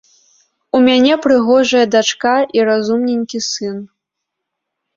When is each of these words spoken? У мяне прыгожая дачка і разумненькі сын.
У 0.77 0.79
мяне 0.87 1.17
прыгожая 1.25 1.83
дачка 1.97 2.33
і 2.59 2.67
разумненькі 2.73 3.45
сын. 3.51 3.77